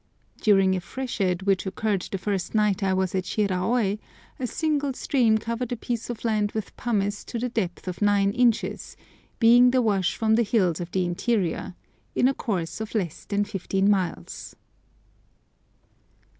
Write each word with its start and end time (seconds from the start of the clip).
During 0.41 0.73
a 0.75 0.81
freshet 0.81 1.43
which 1.45 1.67
occurred 1.67 2.01
the 2.11 2.17
first 2.17 2.55
night 2.55 2.81
I 2.81 2.91
was 2.91 3.13
at 3.13 3.23
Shiraôi, 3.23 3.99
a 4.39 4.47
single 4.47 4.93
stream 4.93 5.37
covered 5.37 5.71
a 5.71 5.77
piece 5.77 6.09
of 6.09 6.25
land 6.25 6.53
with 6.53 6.75
pumice 6.75 7.23
to 7.25 7.37
the 7.37 7.49
depth 7.49 7.87
of 7.87 8.01
nine 8.01 8.31
inches, 8.31 8.97
being 9.37 9.69
the 9.69 9.79
wash 9.79 10.15
from 10.15 10.33
the 10.33 10.41
hills 10.41 10.79
of 10.79 10.89
the 10.89 11.05
interior, 11.05 11.75
in 12.15 12.27
a 12.27 12.33
course 12.33 12.81
of 12.81 12.95
less 12.95 13.25
than 13.25 13.43
fifteen 13.43 13.91
miles. 13.91 14.55